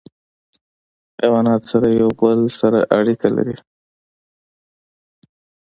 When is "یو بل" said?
2.01-2.39